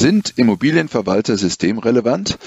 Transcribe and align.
Sind 0.00 0.38
Immobilienverwalter 0.38 1.36
systemrelevant? 1.36 2.38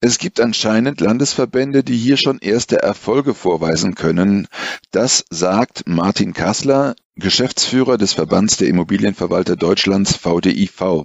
Es 0.00 0.18
gibt 0.18 0.40
anscheinend 0.40 1.00
Landesverbände, 1.00 1.84
die 1.84 1.96
hier 1.96 2.16
schon 2.16 2.40
erste 2.40 2.82
Erfolge 2.82 3.32
vorweisen 3.32 3.94
können. 3.94 4.48
Das 4.90 5.24
sagt 5.30 5.84
Martin 5.86 6.32
Kassler, 6.32 6.96
Geschäftsführer 7.14 7.96
des 7.96 8.14
Verbands 8.14 8.56
der 8.56 8.66
Immobilienverwalter 8.66 9.54
Deutschlands 9.54 10.16
VDIV. 10.16 11.04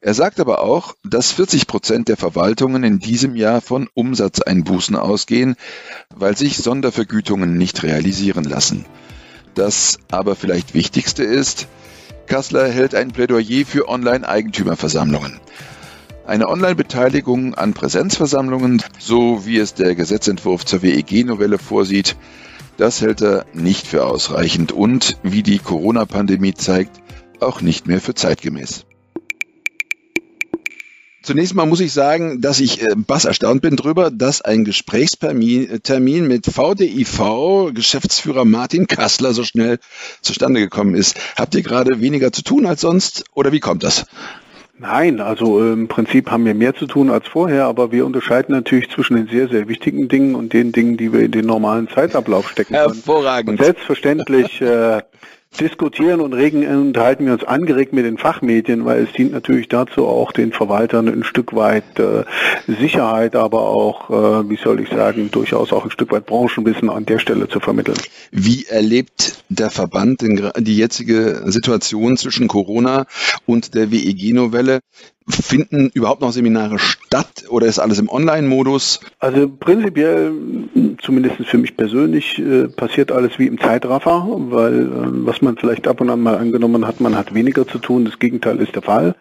Er 0.00 0.14
sagt 0.14 0.38
aber 0.38 0.62
auch, 0.62 0.94
dass 1.02 1.32
40 1.32 1.66
Prozent 1.66 2.06
der 2.06 2.16
Verwaltungen 2.16 2.84
in 2.84 3.00
diesem 3.00 3.34
Jahr 3.34 3.60
von 3.60 3.88
Umsatzeinbußen 3.94 4.94
ausgehen, 4.94 5.56
weil 6.14 6.36
sich 6.36 6.56
Sondervergütungen 6.56 7.58
nicht 7.58 7.82
realisieren 7.82 8.44
lassen. 8.44 8.86
Das 9.56 9.98
aber 10.12 10.36
vielleicht 10.36 10.74
Wichtigste 10.74 11.24
ist, 11.24 11.66
Kassler 12.28 12.68
hält 12.68 12.94
ein 12.94 13.10
Plädoyer 13.10 13.64
für 13.64 13.88
Online-Eigentümerversammlungen. 13.88 15.40
Eine 16.26 16.48
Online-Beteiligung 16.48 17.54
an 17.54 17.72
Präsenzversammlungen, 17.72 18.82
so 18.98 19.46
wie 19.46 19.56
es 19.56 19.72
der 19.72 19.94
Gesetzentwurf 19.94 20.66
zur 20.66 20.82
WEG-Novelle 20.82 21.58
vorsieht, 21.58 22.16
das 22.76 23.00
hält 23.00 23.22
er 23.22 23.46
nicht 23.54 23.86
für 23.86 24.04
ausreichend 24.04 24.72
und, 24.72 25.18
wie 25.22 25.42
die 25.42 25.58
Corona-Pandemie 25.58 26.52
zeigt, 26.52 27.00
auch 27.40 27.62
nicht 27.62 27.86
mehr 27.86 28.00
für 28.00 28.14
zeitgemäß. 28.14 28.84
Zunächst 31.22 31.54
mal 31.54 31.66
muss 31.66 31.80
ich 31.80 31.92
sagen, 31.92 32.40
dass 32.40 32.60
ich 32.60 32.80
äh, 32.82 32.94
bass 32.96 33.24
erstaunt 33.24 33.60
bin 33.60 33.76
darüber, 33.76 34.10
dass 34.10 34.40
ein 34.40 34.64
Gesprächstermin 34.64 36.28
mit 36.28 36.46
VDIV 36.46 37.74
Geschäftsführer 37.74 38.44
Martin 38.44 38.86
Kassler 38.86 39.32
so 39.32 39.42
schnell 39.42 39.78
zustande 40.22 40.60
gekommen 40.60 40.94
ist. 40.94 41.18
Habt 41.36 41.54
ihr 41.54 41.62
gerade 41.62 42.00
weniger 42.00 42.32
zu 42.32 42.42
tun 42.42 42.66
als 42.66 42.82
sonst 42.82 43.24
oder 43.34 43.50
wie 43.52 43.60
kommt 43.60 43.82
das? 43.82 44.06
Nein, 44.80 45.20
also 45.20 45.60
äh, 45.60 45.72
im 45.72 45.88
Prinzip 45.88 46.30
haben 46.30 46.44
wir 46.44 46.54
mehr 46.54 46.74
zu 46.74 46.86
tun 46.86 47.10
als 47.10 47.26
vorher, 47.26 47.64
aber 47.64 47.90
wir 47.90 48.06
unterscheiden 48.06 48.54
natürlich 48.54 48.88
zwischen 48.90 49.16
den 49.16 49.26
sehr, 49.26 49.48
sehr 49.48 49.66
wichtigen 49.66 50.08
Dingen 50.08 50.36
und 50.36 50.52
den 50.52 50.70
Dingen, 50.70 50.96
die 50.96 51.12
wir 51.12 51.20
in 51.20 51.32
den 51.32 51.46
normalen 51.46 51.88
Zeitablauf 51.88 52.48
stecken 52.48 52.74
können. 52.74 52.94
Hervorragend. 52.94 53.50
Und 53.50 53.64
selbstverständlich 53.64 54.60
äh, 54.60 55.02
diskutieren 55.60 56.20
und 56.20 56.34
regen 56.34 56.66
unterhalten 56.66 57.26
wir 57.26 57.32
uns 57.32 57.44
angeregt 57.44 57.92
mit 57.92 58.04
den 58.04 58.18
Fachmedien, 58.18 58.84
weil 58.84 59.04
es 59.04 59.12
dient 59.12 59.32
natürlich 59.32 59.68
dazu 59.68 60.06
auch 60.06 60.32
den 60.32 60.52
Verwaltern 60.52 61.08
ein 61.08 61.24
Stück 61.24 61.54
weit 61.54 61.98
äh, 61.98 62.24
Sicherheit, 62.66 63.34
aber 63.34 63.62
auch, 63.62 64.10
äh, 64.10 64.50
wie 64.50 64.56
soll 64.56 64.80
ich 64.80 64.88
sagen, 64.90 65.30
durchaus 65.30 65.72
auch 65.72 65.84
ein 65.84 65.90
Stück 65.90 66.12
weit 66.12 66.26
Branchenwissen 66.26 66.90
an 66.90 67.06
der 67.06 67.18
Stelle 67.18 67.48
zu 67.48 67.60
vermitteln. 67.60 67.98
Wie 68.30 68.66
erlebt 68.66 69.42
der 69.48 69.70
Verband 69.70 70.22
die 70.22 70.76
jetzige 70.76 71.42
Situation 71.46 72.16
zwischen 72.16 72.48
Corona 72.48 73.06
und 73.46 73.74
der 73.74 73.90
WEG-Novelle? 73.90 74.80
Finden 75.28 75.90
überhaupt 75.92 76.20
noch 76.20 76.32
Seminare 76.32 76.78
statt 76.78 77.44
oder 77.48 77.66
ist 77.66 77.78
alles 77.78 77.98
im 77.98 78.08
Online-Modus? 78.08 79.00
Also 79.18 79.48
prinzipiell, 79.48 80.32
zumindest 81.02 81.36
für 81.44 81.58
mich 81.58 81.76
persönlich, 81.76 82.38
äh, 82.38 82.68
passiert 82.68 83.12
alles 83.12 83.38
wie 83.38 83.46
im 83.46 83.60
Zeitraffer, 83.60 84.26
weil 84.26 84.82
äh, 84.82 84.86
was 85.26 85.42
man 85.42 85.56
vielleicht 85.56 85.86
ab 85.86 86.00
und 86.00 86.10
an 86.10 86.20
mal 86.20 86.36
angenommen 86.36 86.86
hat, 86.86 87.00
man 87.00 87.16
hat 87.16 87.34
weniger 87.34 87.66
zu 87.66 87.78
tun. 87.78 88.04
Das 88.04 88.18
Gegenteil 88.18 88.58
ist 88.58 88.74
der 88.74 88.82
Fall. 88.82 89.14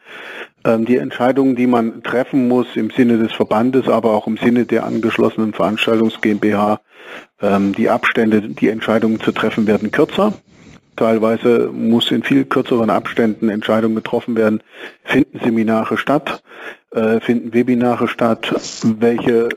Ähm, 0.63 0.85
die 0.85 0.97
Entscheidungen, 0.97 1.56
die 1.56 1.67
man 1.67 2.03
treffen 2.03 2.47
muss 2.47 2.67
im 2.75 2.90
Sinne 2.90 3.17
des 3.17 3.34
Verbandes, 3.34 3.88
aber 3.88 4.12
auch 4.12 4.28
im 4.28 4.38
Sinne 4.38 4.66
der 4.66 4.85
angeschlossenen 4.85 5.53
Veranstaltungs 5.53 6.22
GmbH, 6.22 6.79
ähm, 7.41 7.73
die 7.73 7.90
Abstände, 7.90 8.41
die 8.41 8.69
Entscheidungen 8.69 9.19
zu 9.19 9.31
treffen, 9.31 9.67
werden 9.67 9.91
kürzer. 9.91 10.34
Teilweise 10.97 11.69
muss 11.72 12.09
in 12.09 12.24
viel 12.24 12.44
kürzeren 12.44 12.90
Abständen 12.90 13.50
Entscheidungen 13.50 13.96
getroffen 13.96 14.35
werden. 14.35 14.62
Finden 15.03 15.40
Seminare 15.44 15.96
statt? 15.96 16.41
Äh, 16.91 17.19
finden 17.19 17.53
Webinare 17.53 18.08
statt? 18.08 18.52
Welche 18.84 19.50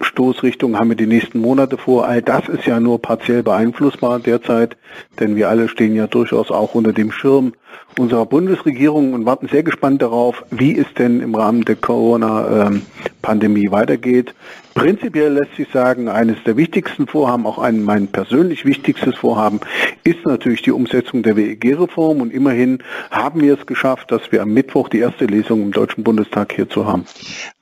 Stoßrichtung 0.00 0.78
haben 0.78 0.88
wir 0.88 0.96
die 0.96 1.06
nächsten 1.06 1.38
Monate 1.38 1.76
vor? 1.76 2.06
All 2.06 2.22
das 2.22 2.48
ist 2.48 2.64
ja 2.64 2.80
nur 2.80 3.02
partiell 3.02 3.42
beeinflussbar 3.42 4.20
derzeit, 4.20 4.78
denn 5.20 5.36
wir 5.36 5.50
alle 5.50 5.68
stehen 5.68 5.94
ja 5.94 6.06
durchaus 6.06 6.50
auch 6.50 6.74
unter 6.74 6.94
dem 6.94 7.12
Schirm 7.12 7.52
unserer 7.98 8.24
Bundesregierung 8.24 9.12
und 9.12 9.26
warten 9.26 9.48
sehr 9.48 9.62
gespannt 9.62 10.00
darauf, 10.00 10.44
wie 10.50 10.78
es 10.78 10.86
denn 10.98 11.20
im 11.20 11.34
Rahmen 11.34 11.66
der 11.66 11.76
Corona-Pandemie 11.76 13.70
weitergeht. 13.70 14.34
Prinzipiell 14.76 15.32
lässt 15.32 15.56
sich 15.56 15.68
sagen, 15.72 16.10
eines 16.10 16.36
der 16.44 16.58
wichtigsten 16.58 17.06
Vorhaben, 17.06 17.46
auch 17.46 17.58
ein 17.58 17.82
mein 17.82 18.08
persönlich 18.08 18.66
wichtigstes 18.66 19.16
Vorhaben, 19.16 19.60
ist 20.04 20.26
natürlich 20.26 20.60
die 20.60 20.70
Umsetzung 20.70 21.22
der 21.22 21.34
WEG-Reform 21.34 22.20
und 22.20 22.30
immerhin 22.30 22.82
haben 23.10 23.40
wir 23.40 23.58
es 23.58 23.64
geschafft, 23.64 24.12
dass 24.12 24.30
wir 24.32 24.42
am 24.42 24.52
Mittwoch 24.52 24.90
die 24.90 24.98
erste 24.98 25.24
Lesung 25.24 25.62
im 25.62 25.72
Deutschen 25.72 26.04
Bundestag 26.04 26.52
hierzu 26.52 26.84
haben 26.84 27.06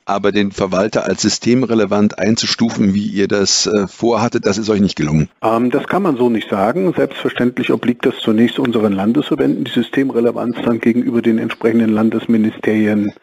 aber 0.07 0.33
den 0.33 0.53
Verwalter 0.53 1.05
als 1.07 1.23
systemrelevant 1.23 2.19
einzustufen, 2.19 2.95
wie 2.95 3.07
ihr 3.07 3.29
das 3.29 3.67
äh, 3.67 3.87
vorhattet, 3.87 4.45
das 4.47 4.59
ist 4.59 4.69
euch 4.69 4.81
nicht 4.81 4.97
gelungen. 4.97 5.31
Ähm, 5.43 5.71
das 5.71 5.87
kann 5.87 6.03
man 6.03 6.17
so 6.17 6.29
nicht 6.29 6.51
sagen. 6.51 6.93
Selbstverständlich 6.95 7.73
obliegt 7.73 8.05
das 8.05 8.19
zunächst 8.19 8.59
unseren 8.59 8.93
Landesverbänden, 8.93 9.65
die 9.65 9.71
Systemrelevanz 9.71 10.57
dann 10.65 10.81
gegenüber 10.81 11.23
den 11.23 11.39
entsprechenden 11.39 11.91
Landesministerien 11.91 13.15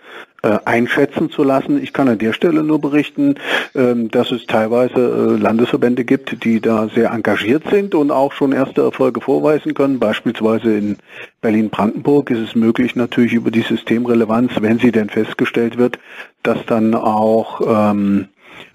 einschätzen 0.66 1.30
zu 1.30 1.44
lassen. 1.44 1.82
Ich 1.82 1.94
kann 1.94 2.08
an 2.08 2.18
der 2.18 2.34
Stelle 2.34 2.64
nur 2.64 2.82
berichten, 2.82 3.36
ähm, 3.76 4.10
dass 4.10 4.32
es 4.32 4.46
teilweise 4.48 5.36
äh, 5.38 5.42
Landesverbände 5.42 6.04
gibt, 6.04 6.44
die 6.44 6.60
da 6.60 6.90
sehr 6.90 7.12
engagiert 7.12 7.64
sind 7.70 7.94
und 7.94 8.12
auch 8.12 8.34
schon 8.34 8.52
erste 8.52 8.82
Erfolge 8.82 9.22
vorweisen 9.22 9.74
können. 9.74 10.00
Beispielsweise 10.00 10.76
in 10.76 10.98
Berlin-Brandenburg 11.42 12.32
ist 12.32 12.40
es 12.40 12.56
möglich 12.56 12.96
natürlich 12.96 13.34
über 13.34 13.52
die 13.52 13.62
Systemrelevanz, 13.62 14.54
wenn 14.62 14.80
sie 14.80 14.92
denn 14.92 15.10
festgestellt 15.10 15.78
wird, 15.78 16.00
dass 16.44 16.66
dann 16.66 16.96
auch 16.96 17.62
ähm, 17.94 18.28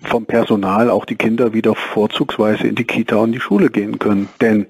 vom 0.03 0.27
Personal 0.27 0.91
auch 0.91 1.05
die 1.05 1.17
Kinder 1.17 1.53
wieder 1.53 1.75
vorzugsweise 1.75 2.67
in 2.67 2.75
die 2.75 2.85
Kita 2.85 3.17
und 3.17 3.33
die 3.33 3.41
Schule 3.41 3.71
gehen 3.71 3.99
können. 3.99 4.29
Denn 4.41 4.67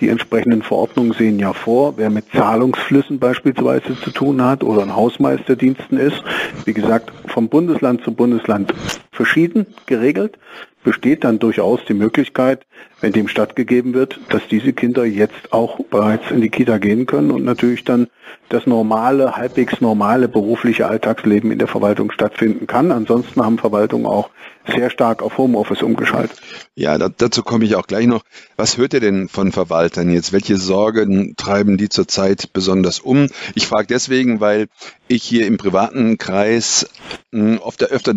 die 0.00 0.08
entsprechenden 0.08 0.62
Verordnungen 0.62 1.12
sehen 1.12 1.38
ja 1.38 1.52
vor, 1.52 1.96
wer 1.96 2.10
mit 2.10 2.26
Zahlungsflüssen 2.32 3.18
beispielsweise 3.18 3.98
zu 4.00 4.10
tun 4.10 4.42
hat 4.42 4.62
oder 4.62 4.82
ein 4.82 4.94
Hausmeisterdiensten 4.94 5.98
ist. 5.98 6.22
Wie 6.64 6.74
gesagt, 6.74 7.12
vom 7.26 7.48
Bundesland 7.48 8.02
zu 8.02 8.12
Bundesland 8.12 8.72
verschieden 9.12 9.66
geregelt 9.86 10.38
besteht 10.84 11.24
dann 11.24 11.40
durchaus 11.40 11.80
die 11.88 11.94
Möglichkeit, 11.94 12.64
wenn 13.00 13.12
dem 13.12 13.28
stattgegeben 13.28 13.94
wird, 13.94 14.18
dass 14.30 14.42
diese 14.48 14.72
Kinder 14.72 15.04
jetzt 15.04 15.52
auch 15.52 15.78
bereits 15.90 16.30
in 16.30 16.40
die 16.40 16.48
Kita 16.48 16.78
gehen 16.78 17.06
können 17.06 17.30
und 17.30 17.44
natürlich 17.44 17.84
dann 17.84 18.08
das 18.48 18.66
normale, 18.66 19.36
halbwegs 19.36 19.80
normale 19.80 20.28
berufliche 20.28 20.86
Alltagsleben 20.86 21.50
in 21.50 21.58
der 21.58 21.68
Verwaltung 21.68 22.10
stattfinden 22.12 22.66
kann. 22.66 22.92
Ansonsten 22.92 23.44
haben 23.44 23.58
Verwaltungen 23.58 24.06
auch 24.06 24.30
sehr 24.68 24.90
stark 24.90 25.22
auf 25.22 25.38
Homeoffice 25.38 25.82
umgeschaltet. 25.82 26.36
Ja, 26.74 26.98
dazu 26.98 27.42
komme 27.42 27.64
ich 27.64 27.76
auch 27.76 27.86
gleich 27.86 28.06
noch. 28.06 28.22
Was 28.56 28.76
hört 28.76 28.94
ihr 28.94 29.00
denn 29.00 29.28
von 29.28 29.52
Verwaltern 29.52 30.10
jetzt? 30.10 30.32
Welche 30.32 30.56
Sorgen 30.56 31.34
treiben 31.36 31.76
die 31.76 31.88
zurzeit 31.88 32.52
besonders 32.52 33.00
um? 33.00 33.28
Ich 33.54 33.66
frage 33.66 33.86
deswegen, 33.88 34.40
weil 34.40 34.66
ich 35.08 35.22
hier 35.22 35.46
im 35.46 35.56
privaten 35.56 36.18
Kreis 36.18 36.88
hm, 37.32 37.58
oft 37.58 37.82
öfter 37.84 38.14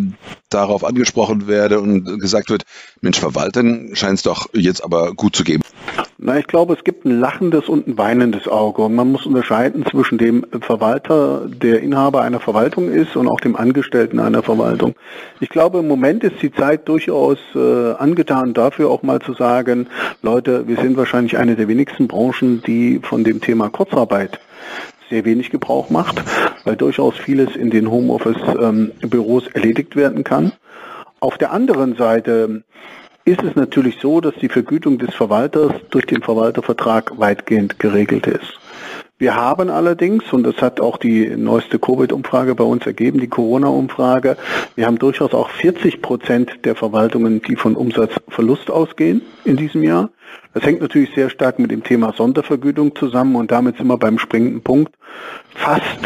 darauf 0.49 0.83
angesprochen 0.83 1.47
werde 1.47 1.79
und 1.79 2.19
gesagt 2.19 2.49
wird, 2.49 2.63
Mensch, 3.01 3.19
Verwaltern 3.19 3.91
scheint 3.93 4.17
es 4.17 4.23
doch 4.23 4.49
jetzt 4.53 4.68
aber 4.83 5.13
gut 5.13 5.35
zu 5.35 5.43
geben. 5.43 5.63
Na, 6.21 6.37
ich 6.37 6.47
glaube, 6.47 6.73
es 6.73 6.83
gibt 6.83 7.05
ein 7.05 7.19
lachendes 7.19 7.69
und 7.69 7.87
ein 7.87 7.97
weinendes 7.97 8.47
Auge. 8.47 8.81
Und 8.83 8.93
man 8.93 9.11
muss 9.11 9.25
unterscheiden 9.25 9.85
zwischen 9.85 10.17
dem 10.17 10.45
Verwalter, 10.61 11.47
der 11.47 11.81
Inhaber 11.81 12.21
einer 12.21 12.39
Verwaltung 12.39 12.91
ist, 12.91 13.15
und 13.15 13.27
auch 13.27 13.39
dem 13.39 13.55
Angestellten 13.55 14.19
einer 14.19 14.43
Verwaltung. 14.43 14.95
Ich 15.39 15.49
glaube, 15.49 15.79
im 15.79 15.87
Moment 15.87 16.23
ist 16.23 16.41
die 16.41 16.51
Zeit 16.51 16.87
durchaus 16.89 17.37
äh, 17.55 17.93
angetan 17.93 18.53
dafür, 18.53 18.89
auch 18.89 19.01
mal 19.01 19.21
zu 19.21 19.33
sagen, 19.33 19.87
Leute, 20.21 20.67
wir 20.67 20.75
sind 20.77 20.97
wahrscheinlich 20.97 21.37
eine 21.37 21.55
der 21.55 21.67
wenigsten 21.67 22.07
Branchen, 22.07 22.61
die 22.67 22.99
von 23.01 23.23
dem 23.23 23.39
Thema 23.39 23.69
Kurzarbeit 23.69 24.39
sehr 25.09 25.25
wenig 25.25 25.49
Gebrauch 25.49 25.89
macht, 25.89 26.21
weil 26.65 26.75
durchaus 26.75 27.15
vieles 27.15 27.55
in 27.55 27.69
den 27.69 27.89
Homeoffice-Büros 27.89 29.43
ähm, 29.45 29.51
erledigt 29.53 29.95
werden 29.95 30.23
kann. 30.23 30.51
Auf 31.19 31.37
der 31.37 31.51
anderen 31.51 31.95
Seite 31.95 32.63
ist 33.25 33.43
es 33.43 33.55
natürlich 33.55 33.99
so, 34.01 34.21
dass 34.21 34.35
die 34.35 34.49
Vergütung 34.49 34.97
des 34.97 35.13
Verwalters 35.13 35.73
durch 35.89 36.05
den 36.05 36.21
Verwaltervertrag 36.21 37.19
weitgehend 37.19 37.79
geregelt 37.79 38.27
ist. 38.27 38.59
Wir 39.19 39.35
haben 39.35 39.69
allerdings, 39.69 40.31
und 40.31 40.43
das 40.43 40.61
hat 40.61 40.79
auch 40.79 40.95
die 40.95 41.27
neueste 41.35 41.77
Covid-Umfrage 41.77 42.55
bei 42.55 42.63
uns 42.63 42.85
ergeben, 42.85 43.19
die 43.19 43.27
Corona-Umfrage, 43.27 44.37
wir 44.75 44.85
haben 44.85 44.97
durchaus 44.97 45.33
auch 45.33 45.49
40 45.49 46.01
Prozent 46.01 46.59
der 46.63 46.73
Verwaltungen, 46.75 47.41
die 47.41 47.57
von 47.57 47.75
Umsatzverlust 47.75 48.71
ausgehen 48.71 49.21
in 49.43 49.57
diesem 49.57 49.83
Jahr. 49.83 50.09
Das 50.53 50.63
hängt 50.63 50.79
natürlich 50.81 51.13
sehr 51.15 51.29
stark 51.29 51.59
mit 51.59 51.69
dem 51.69 51.83
Thema 51.83 52.13
Sondervergütung 52.13 52.95
zusammen 52.95 53.35
und 53.35 53.51
damit 53.51 53.75
sind 53.77 53.87
wir 53.87 53.97
beim 53.97 54.19
springenden 54.19 54.61
Punkt. 54.61 54.95
Fast 55.53 55.99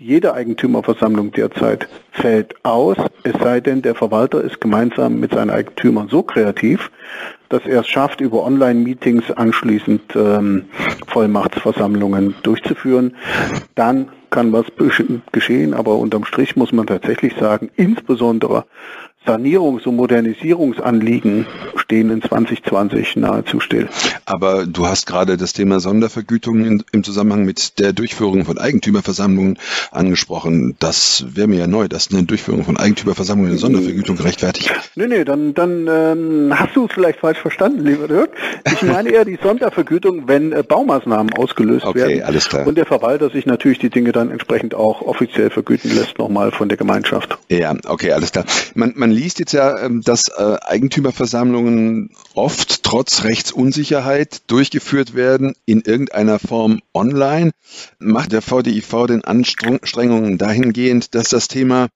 jede 0.00 0.32
Eigentümerversammlung 0.32 1.30
derzeit 1.30 1.86
fällt 2.10 2.54
aus, 2.64 2.96
es 3.22 3.34
sei 3.38 3.60
denn, 3.60 3.82
der 3.82 3.94
Verwalter 3.94 4.40
ist 4.42 4.58
gemeinsam 4.58 5.20
mit 5.20 5.34
seinen 5.34 5.50
Eigentümern 5.50 6.08
so 6.08 6.22
kreativ, 6.22 6.90
dass 7.50 7.66
er 7.66 7.80
es 7.80 7.88
schafft, 7.88 8.22
über 8.22 8.42
Online-Meetings 8.44 9.30
anschließend 9.30 10.16
ähm, 10.16 10.64
Vollmachtsversammlungen 11.06 12.34
durchzuführen. 12.42 13.14
Dann 13.74 14.08
kann 14.30 14.52
was 14.54 14.66
geschehen, 15.32 15.74
aber 15.74 15.96
unterm 15.96 16.24
Strich 16.24 16.56
muss 16.56 16.72
man 16.72 16.86
tatsächlich 16.86 17.34
sagen, 17.34 17.70
insbesondere 17.76 18.64
Sanierungs- 19.26 19.86
und 19.86 19.96
Modernisierungsanliegen 19.96 21.46
stehen 21.76 22.10
in 22.10 22.22
2020 22.22 23.16
nahezu 23.16 23.60
still. 23.60 23.88
Aber 24.24 24.64
du 24.64 24.86
hast 24.86 25.06
gerade 25.06 25.36
das 25.36 25.52
Thema 25.52 25.78
Sondervergütung 25.78 26.64
in, 26.64 26.84
im 26.92 27.04
Zusammenhang 27.04 27.44
mit 27.44 27.78
der 27.78 27.92
Durchführung 27.92 28.44
von 28.44 28.58
Eigentümerversammlungen 28.58 29.58
angesprochen. 29.90 30.74
Das 30.78 31.24
wäre 31.28 31.48
mir 31.48 31.58
ja 31.58 31.66
neu, 31.66 31.88
dass 31.88 32.10
eine 32.10 32.22
Durchführung 32.22 32.64
von 32.64 32.78
Eigentümerversammlungen 32.78 33.52
eine 33.52 33.58
Sondervergütung 33.58 34.16
gerechtfertigt. 34.16 34.72
Nee, 34.94 35.06
nee, 35.06 35.24
dann, 35.24 35.52
dann 35.52 35.86
ähm, 35.88 36.58
hast 36.58 36.74
du 36.74 36.86
es 36.86 36.92
vielleicht 36.92 37.20
falsch 37.20 37.38
verstanden, 37.38 37.84
lieber 37.84 38.08
Dirk. 38.08 38.30
Ich 38.72 38.82
meine 38.82 39.10
eher 39.10 39.24
die 39.24 39.38
Sondervergütung, 39.42 40.28
wenn 40.28 40.52
äh, 40.52 40.62
Baumaßnahmen 40.62 41.34
ausgelöst 41.34 41.84
okay, 41.84 41.98
werden. 41.98 42.22
alles 42.22 42.48
klar. 42.48 42.66
Und 42.66 42.76
der 42.76 42.86
Verwalter 42.86 43.30
sich 43.30 43.46
natürlich 43.46 43.78
die 43.78 43.90
Dinge 43.90 44.12
dann 44.12 44.30
entsprechend 44.30 44.74
auch 44.74 45.02
offiziell 45.02 45.50
vergüten 45.50 45.94
lässt, 45.94 46.18
nochmal 46.18 46.52
von 46.52 46.68
der 46.68 46.78
Gemeinschaft. 46.78 47.38
Ja, 47.48 47.74
okay, 47.86 48.12
alles 48.12 48.32
klar. 48.32 48.44
Man, 48.74 48.94
man 48.96 49.09
man 49.10 49.16
liest 49.16 49.40
jetzt 49.40 49.52
ja, 49.52 49.76
ähm, 49.80 50.02
dass 50.02 50.28
äh, 50.28 50.56
Eigentümerversammlungen 50.62 52.10
oft 52.34 52.84
trotz 52.84 53.24
Rechtsunsicherheit 53.24 54.42
durchgeführt 54.46 55.14
werden 55.14 55.54
in 55.66 55.80
irgendeiner 55.80 56.38
Form 56.38 56.80
online. 56.94 57.50
Macht 57.98 58.30
der 58.30 58.40
VDIV 58.40 59.06
den 59.08 59.24
Anstrengungen 59.24 60.38
dahingehend, 60.38 61.16
dass 61.16 61.30
das 61.30 61.48
Thema 61.48 61.88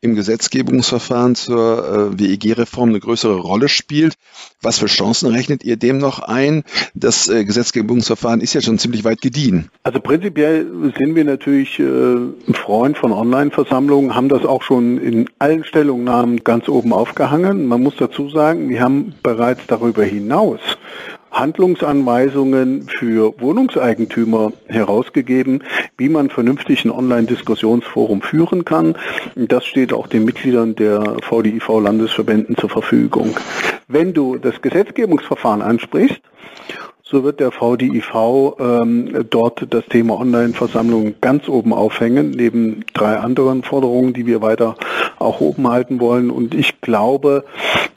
im 0.00 0.14
Gesetzgebungsverfahren 0.14 1.34
zur 1.34 2.12
äh, 2.14 2.18
WEG-Reform 2.18 2.90
eine 2.90 3.00
größere 3.00 3.36
Rolle 3.36 3.68
spielt? 3.68 4.14
Was 4.62 4.78
für 4.78 4.86
Chancen 4.86 5.30
rechnet 5.30 5.64
ihr 5.64 5.76
dem 5.76 5.98
noch 5.98 6.20
ein? 6.20 6.64
Das 6.94 7.28
äh, 7.28 7.44
Gesetzgebungsverfahren 7.44 8.40
ist 8.40 8.54
ja 8.54 8.60
schon 8.60 8.78
ziemlich 8.78 9.04
weit 9.04 9.20
gediehen. 9.20 9.70
Also 9.82 10.00
prinzipiell 10.00 10.92
sind 10.96 11.14
wir 11.14 11.24
natürlich 11.24 11.78
ein 11.78 12.54
Freund 12.54 12.96
von 12.98 13.12
Online-Versammlungen, 13.12 14.14
haben 14.14 14.28
das 14.28 14.44
auch 14.44 14.62
schon 14.62 14.98
in 14.98 15.28
allen 15.38 15.64
Stellungnahmen 15.64 16.44
ganz 16.44 16.68
oben 16.68 16.92
aufgehangen. 16.92 17.66
Man 17.66 17.82
muss 17.82 17.96
dazu 17.96 18.28
sagen, 18.28 18.68
wir 18.68 18.80
haben 18.80 19.14
bereits 19.22 19.62
darüber 19.66 20.04
hinaus 20.04 20.60
Handlungsanweisungen 21.30 22.88
für 22.88 23.34
Wohnungseigentümer 23.40 24.52
herausgegeben, 24.66 25.62
wie 25.96 26.08
man 26.08 26.30
vernünftig 26.30 26.84
ein 26.84 26.90
Online-Diskussionsforum 26.90 28.22
führen 28.22 28.64
kann. 28.64 28.96
Das 29.34 29.64
steht 29.66 29.92
auch 29.92 30.06
den 30.06 30.24
Mitgliedern 30.24 30.74
der 30.74 31.16
VDIV-Landesverbänden 31.22 32.56
zur 32.56 32.70
Verfügung. 32.70 33.36
Wenn 33.88 34.12
du 34.12 34.36
das 34.36 34.60
Gesetzgebungsverfahren 34.62 35.62
ansprichst, 35.62 36.20
so 37.10 37.24
wird 37.24 37.40
der 37.40 37.50
VDIV 37.52 38.56
ähm, 38.60 39.24
dort 39.30 39.66
das 39.70 39.86
Thema 39.86 40.20
Online-Versammlungen 40.20 41.14
ganz 41.22 41.48
oben 41.48 41.72
aufhängen, 41.72 42.32
neben 42.32 42.84
drei 42.92 43.16
anderen 43.16 43.62
Forderungen, 43.62 44.12
die 44.12 44.26
wir 44.26 44.42
weiter 44.42 44.76
auch 45.18 45.40
oben 45.40 45.68
halten 45.68 46.00
wollen. 46.00 46.30
Und 46.30 46.54
ich 46.54 46.82
glaube, 46.82 47.44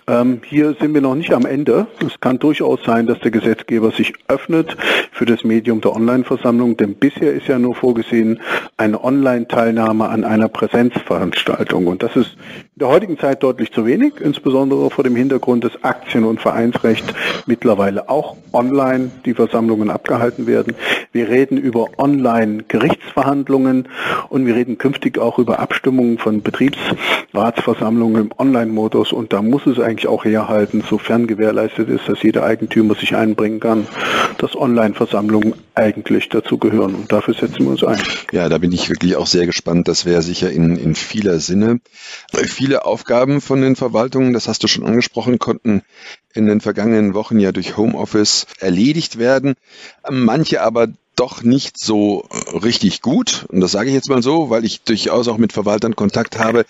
ähm, 0.08 0.42
hier 0.46 0.76
sind 0.80 0.94
wir 0.94 1.02
noch 1.02 1.16
nicht 1.16 1.34
am 1.34 1.46
Ende. 1.46 1.88
Es 2.06 2.20
kann 2.20 2.40
durchaus 2.40 2.80
sein, 2.86 3.06
dass 3.06 3.20
der 3.20 3.32
Gesetzgeber 3.32 3.92
sich 3.92 4.14
öffnet 4.30 4.78
für 5.12 5.26
das 5.26 5.44
Medium 5.44 5.82
der 5.82 5.94
Online-Versammlung, 5.94 6.78
denn 6.78 6.96
bisher 6.96 7.34
ist 7.34 7.48
ja 7.48 7.60
nur 7.60 7.76
vorgesehen 7.76 8.40
eine 8.78 9.04
Online-Teilnahme 9.04 10.08
an 10.08 10.24
einer 10.24 10.48
Präsenzveranstaltung. 10.48 11.88
Und 11.88 12.02
das 12.02 12.16
ist 12.16 12.36
in 12.76 12.80
der 12.80 12.88
heutigen 12.88 13.20
Zeit 13.20 13.44
deutlich 13.44 13.72
zu 13.72 13.86
wenig, 13.86 14.14
insbesondere 14.22 14.90
vor 14.90 15.04
dem 15.04 15.16
Hintergrund 15.16 15.64
des 15.66 15.84
Aktien- 15.84 16.26
und 16.26 16.40
Vereinsrecht 16.40 17.14
mittlerweile 17.46 18.10
auch 18.10 18.38
online 18.54 19.01
die 19.26 19.34
Versammlungen 19.34 19.90
abgehalten 19.90 20.46
werden. 20.48 20.76
Wir 21.14 21.30
reden 21.30 21.58
über 21.58 21.88
Online-Gerichtsverhandlungen 21.98 23.88
und 24.30 24.46
wir 24.46 24.56
reden 24.56 24.78
künftig 24.78 25.18
auch 25.18 25.40
über 25.40 25.60
Abstimmungen 25.60 26.18
von 26.18 26.42
Betriebsratsversammlungen 26.42 28.22
im 28.22 28.32
Online-Modus 28.38 29.14
und 29.14 29.34
da 29.34 29.42
muss 29.42 29.66
es 29.66 29.80
eigentlich 29.80 30.08
auch 30.08 30.26
herhalten, 30.26 30.84
sofern 30.88 31.28
gewährleistet 31.28 31.90
ist, 31.90 32.08
dass 32.10 32.22
jeder 32.24 32.44
Eigentümer 32.44 32.96
sich 32.96 33.16
einbringen 33.16 33.60
kann, 33.60 33.88
dass 34.38 34.56
Online-Versammlungen 34.56 35.54
eigentlich 35.74 36.30
dazu 36.30 36.58
gehören 36.58 36.96
und 36.96 37.12
dafür 37.12 37.34
setzen 37.34 37.60
wir 37.60 37.72
uns 37.72 37.84
ein. 37.84 38.02
Ja, 38.32 38.50
da 38.50 38.58
bin 38.58 38.72
ich 38.72 38.90
wirklich 38.90 39.16
auch 39.16 39.28
sehr 39.28 39.46
gespannt. 39.46 39.88
Das 39.88 40.06
wäre 40.06 40.22
sicher 40.22 40.52
in, 40.52 40.76
in 40.76 40.96
vieler 40.96 41.40
Sinne. 41.40 41.80
Viele 42.34 42.86
Aufgaben 42.86 43.42
von 43.42 43.62
den 43.62 43.76
Verwaltungen, 43.76 44.34
das 44.34 44.48
hast 44.48 44.64
du 44.64 44.68
schon 44.68 44.86
angesprochen, 44.86 45.40
konnten 45.40 45.82
in 46.34 46.46
den 46.46 46.62
vergangenen 46.62 47.14
Wochen 47.14 47.40
ja 47.40 47.52
durch 47.52 47.78
Homeoffice 47.78 48.48
erledigt 48.60 49.18
werden. 49.18 49.56
Manche 50.10 50.62
aber 50.62 50.88
doch 51.22 51.44
nicht 51.44 51.78
so 51.78 52.26
richtig 52.52 53.04
gut. 53.04 53.46
Und 53.50 53.62
das 53.62 53.72
sage 53.72 53.90
ich 53.90 53.94
jetzt 53.94 54.10
mal 54.10 54.24
so, 54.24 54.50
weil 54.50 54.66
ich 54.66 54.82
durchaus 54.82 55.28
auch 55.28 55.38
mit 55.38 55.54
Verwaltern 55.54 55.96
Kontakt 55.96 56.40
habe, 56.40 56.66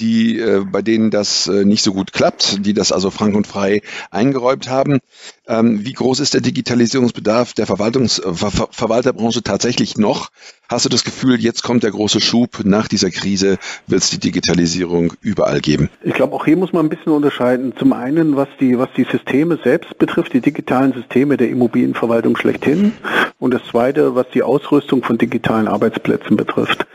die, 0.00 0.40
äh, 0.40 0.64
bei 0.64 0.82
denen 0.82 1.12
das 1.12 1.46
äh, 1.46 1.64
nicht 1.64 1.84
so 1.84 1.92
gut 1.92 2.12
klappt, 2.12 2.66
die 2.66 2.74
das 2.74 2.90
also 2.90 3.10
frank 3.10 3.36
und 3.36 3.46
frei 3.46 3.80
eingeräumt 4.10 4.68
haben. 4.68 4.98
Ähm, 5.46 5.84
wie 5.84 5.92
groß 5.92 6.18
ist 6.18 6.34
der 6.34 6.40
Digitalisierungsbedarf 6.40 7.52
der 7.52 7.66
Verwaltungs 7.66 8.18
äh, 8.18 8.34
Ver 8.34 8.68
Verwalterbranche 8.72 9.44
tatsächlich 9.44 9.96
noch? 9.96 10.30
Hast 10.72 10.86
du 10.86 10.88
das 10.88 11.04
Gefühl, 11.04 11.38
jetzt 11.38 11.62
kommt 11.62 11.82
der 11.82 11.90
große 11.90 12.22
Schub, 12.22 12.64
nach 12.64 12.88
dieser 12.88 13.10
Krise 13.10 13.58
wird 13.88 14.00
es 14.00 14.08
die 14.08 14.18
Digitalisierung 14.18 15.12
überall 15.20 15.60
geben? 15.60 15.90
Ich 16.02 16.14
glaube, 16.14 16.34
auch 16.34 16.46
hier 16.46 16.56
muss 16.56 16.72
man 16.72 16.86
ein 16.86 16.88
bisschen 16.88 17.12
unterscheiden. 17.12 17.74
Zum 17.78 17.92
einen, 17.92 18.36
was 18.36 18.48
die, 18.58 18.78
was 18.78 18.88
die 18.96 19.04
Systeme 19.04 19.58
selbst 19.62 19.98
betrifft, 19.98 20.32
die 20.32 20.40
digitalen 20.40 20.94
Systeme 20.94 21.36
der 21.36 21.50
Immobilienverwaltung 21.50 22.38
schlechthin. 22.38 22.92
Und 23.38 23.52
das 23.52 23.60
zweite, 23.70 24.14
was 24.14 24.30
die 24.32 24.42
Ausrüstung 24.42 25.02
von 25.02 25.18
digitalen 25.18 25.68
Arbeitsplätzen 25.68 26.38
betrifft. 26.38 26.86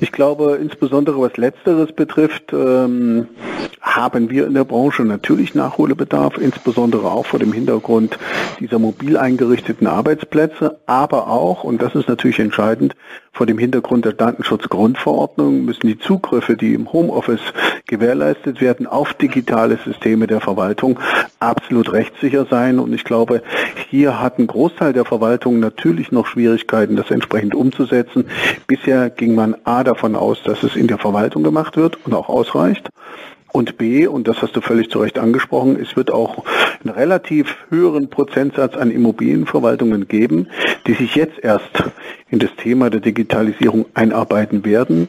Ich 0.00 0.12
glaube, 0.12 0.58
insbesondere 0.60 1.18
was 1.18 1.38
Letzteres 1.38 1.92
betrifft, 1.92 2.52
ähm, 2.52 3.28
haben 3.80 4.28
wir 4.28 4.46
in 4.46 4.52
der 4.52 4.64
Branche 4.64 5.04
natürlich 5.04 5.54
Nachholbedarf, 5.54 6.36
insbesondere 6.36 7.10
auch 7.10 7.24
vor 7.24 7.38
dem 7.38 7.52
Hintergrund 7.52 8.18
dieser 8.60 8.78
mobil 8.78 9.16
eingerichteten 9.16 9.86
Arbeitsplätze, 9.86 10.80
aber 10.86 11.28
auch, 11.28 11.64
und 11.64 11.80
das 11.80 11.94
ist 11.94 12.08
natürlich 12.08 12.40
entscheidend, 12.40 12.94
vor 13.32 13.46
dem 13.46 13.58
Hintergrund 13.58 14.04
der 14.04 14.14
Datenschutzgrundverordnung 14.14 15.64
müssen 15.64 15.86
die 15.86 15.98
Zugriffe, 15.98 16.56
die 16.56 16.74
im 16.74 16.92
Homeoffice 16.92 17.42
gewährleistet 17.86 18.60
werden, 18.60 18.86
auf 18.86 19.12
digitale 19.14 19.78
Systeme 19.84 20.26
der 20.26 20.40
Verwaltung 20.40 20.98
absolut 21.38 21.92
rechtssicher 21.92 22.46
sein. 22.48 22.78
Und 22.78 22.94
ich 22.94 23.04
glaube, 23.04 23.42
hier 23.90 24.20
hat 24.20 24.38
ein 24.38 24.46
Großteil 24.46 24.92
der 24.92 25.04
Verwaltung 25.04 25.60
natürlich 25.60 26.12
noch 26.12 26.26
Schwierigkeiten, 26.26 26.96
das 26.96 27.10
entsprechend 27.10 27.54
umzusetzen. 27.54 28.24
Bisher 28.66 29.10
ging 29.10 29.34
man 29.34 29.54
A 29.64 29.84
davon 29.84 30.16
aus, 30.16 30.42
dass 30.42 30.62
es 30.62 30.74
in 30.74 30.86
der 30.86 30.98
Verwaltung 30.98 31.42
gemacht 31.42 31.76
wird 31.76 31.98
und 32.06 32.14
auch 32.14 32.28
ausreicht. 32.28 32.88
Und 33.56 33.78
B, 33.78 34.06
und 34.06 34.28
das 34.28 34.42
hast 34.42 34.54
du 34.54 34.60
völlig 34.60 34.90
zu 34.90 34.98
Recht 34.98 35.18
angesprochen, 35.18 35.80
es 35.80 35.96
wird 35.96 36.10
auch 36.10 36.44
einen 36.84 36.94
relativ 36.94 37.56
höheren 37.70 38.10
Prozentsatz 38.10 38.76
an 38.76 38.90
Immobilienverwaltungen 38.90 40.08
geben, 40.08 40.48
die 40.86 40.92
sich 40.92 41.14
jetzt 41.14 41.38
erst 41.42 41.84
in 42.28 42.38
das 42.38 42.50
Thema 42.56 42.90
der 42.90 43.00
Digitalisierung 43.00 43.86
einarbeiten 43.94 44.66
werden. 44.66 45.08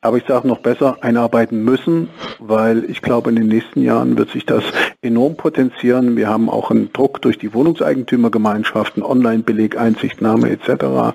Aber 0.00 0.16
ich 0.16 0.24
sage 0.26 0.48
noch 0.48 0.60
besser, 0.60 0.96
einarbeiten 1.02 1.62
müssen, 1.64 2.08
weil 2.48 2.84
ich 2.90 3.02
glaube, 3.02 3.30
in 3.30 3.36
den 3.36 3.48
nächsten 3.48 3.82
Jahren 3.82 4.18
wird 4.18 4.30
sich 4.30 4.46
das 4.46 4.64
enorm 5.00 5.36
potenzieren. 5.36 6.16
Wir 6.16 6.28
haben 6.28 6.48
auch 6.48 6.70
einen 6.70 6.92
Druck 6.92 7.22
durch 7.22 7.38
die 7.38 7.54
Wohnungseigentümergemeinschaften, 7.54 9.02
Online-Beleg, 9.02 9.76
Einsichtnahme 9.76 10.50
etc 10.50 11.14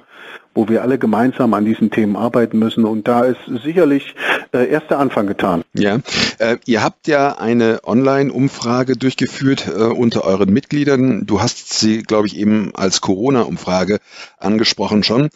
wo 0.58 0.68
wir 0.68 0.82
alle 0.82 0.98
gemeinsam 0.98 1.54
an 1.54 1.66
diesen 1.66 1.92
Themen 1.92 2.16
arbeiten 2.16 2.58
müssen. 2.58 2.84
Und 2.84 3.08
da 3.08 3.22
ist 3.22 3.38
sicherlich 3.64 4.16
äh, 4.52 4.68
erst 4.68 4.90
der 4.90 4.98
Anfang 4.98 5.28
getan. 5.28 5.62
Ja, 5.74 6.00
äh, 6.40 6.58
ihr 6.66 6.84
habt 6.84 7.08
ja 7.08 7.38
eine 7.38 7.82
Online-Umfrage 7.84 8.98
durchgeführt 8.98 9.68
äh, 9.68 9.84
unter 9.84 10.24
euren 10.24 10.52
Mitgliedern. 10.52 11.28
Du 11.28 11.42
hast 11.42 11.78
sie, 11.78 12.02
glaube 12.02 12.26
ich, 12.26 12.38
eben 12.38 12.72
als 12.74 13.02
Corona-Umfrage 13.02 14.00
angesprochen 14.40 15.04
schon. 15.04 15.30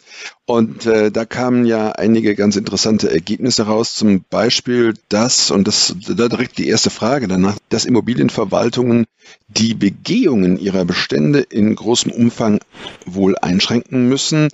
Und 0.44 0.86
äh, 0.86 1.12
da 1.12 1.24
kamen 1.24 1.66
ja 1.66 1.92
einige 1.92 2.34
ganz 2.34 2.56
interessante 2.56 3.08
Ergebnisse 3.08 3.66
raus. 3.66 3.94
Zum 3.94 4.24
Beispiel 4.28 4.94
das, 5.08 5.52
und 5.52 5.68
das 5.68 5.81
da 6.08 6.28
direkt 6.28 6.58
die 6.58 6.68
erste 6.68 6.90
Frage 6.90 7.28
danach, 7.28 7.56
dass 7.68 7.84
Immobilienverwaltungen 7.84 9.06
die 9.48 9.74
Begehungen 9.74 10.58
ihrer 10.58 10.84
Bestände 10.84 11.40
in 11.40 11.74
großem 11.74 12.12
Umfang 12.12 12.60
wohl 13.06 13.36
einschränken 13.38 14.08
müssen 14.08 14.48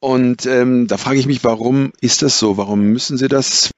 Und 0.00 0.44
ähm, 0.44 0.86
da 0.86 0.98
frage 0.98 1.18
ich 1.18 1.26
mich, 1.26 1.44
warum 1.44 1.92
ist 2.02 2.20
das 2.20 2.38
so? 2.38 2.58
Warum 2.58 2.80
müssen 2.92 3.16
Sie 3.16 3.28
das? 3.28 3.70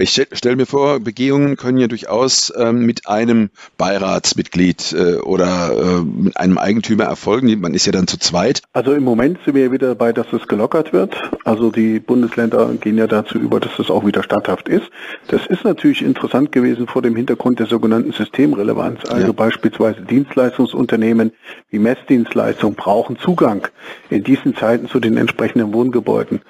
Ich 0.00 0.12
stelle 0.12 0.28
stell 0.32 0.56
mir 0.56 0.64
vor, 0.64 0.98
Begehungen 0.98 1.56
können 1.56 1.76
ja 1.76 1.86
durchaus 1.86 2.50
ähm, 2.56 2.86
mit 2.86 3.06
einem 3.06 3.50
Beiratsmitglied 3.76 4.94
äh, 4.94 5.16
oder 5.16 5.72
äh, 5.76 6.00
mit 6.00 6.38
einem 6.38 6.56
Eigentümer 6.56 7.04
erfolgen. 7.04 7.60
Man 7.60 7.74
ist 7.74 7.84
ja 7.84 7.92
dann 7.92 8.06
zu 8.06 8.18
zweit. 8.18 8.62
Also 8.72 8.94
im 8.94 9.04
Moment 9.04 9.40
sind 9.44 9.54
wir 9.54 9.70
wieder 9.72 9.88
dabei, 9.88 10.14
dass 10.14 10.32
es 10.32 10.48
gelockert 10.48 10.94
wird. 10.94 11.14
Also 11.44 11.70
die 11.70 12.00
Bundesländer 12.00 12.72
gehen 12.80 12.96
ja 12.96 13.06
dazu 13.06 13.38
über, 13.38 13.60
dass 13.60 13.78
es 13.78 13.90
auch 13.90 14.06
wieder 14.06 14.22
statthaft 14.22 14.70
ist. 14.70 14.86
Das 15.28 15.46
ist 15.46 15.64
natürlich 15.64 16.00
interessant 16.00 16.50
gewesen 16.50 16.86
vor 16.86 17.02
dem 17.02 17.14
Hintergrund 17.14 17.58
der 17.58 17.66
sogenannten 17.66 18.12
Systemrelevanz. 18.12 19.04
Also 19.04 19.26
ja. 19.26 19.32
beispielsweise 19.32 20.00
Dienstleistungsunternehmen 20.00 21.32
wie 21.68 21.78
Messdienstleistungen 21.78 22.74
brauchen 22.74 23.18
Zugang 23.18 23.68
in 24.08 24.24
diesen 24.24 24.56
Zeiten 24.56 24.88
zu 24.88 24.98
den 24.98 25.18
entsprechenden 25.18 25.74
Wohngebäuden. 25.74 26.40